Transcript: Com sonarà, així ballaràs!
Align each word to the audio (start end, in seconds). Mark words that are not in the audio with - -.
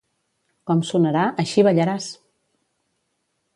Com 0.71 0.81
sonarà, 0.91 1.27
així 1.45 1.65
ballaràs! 1.69 2.09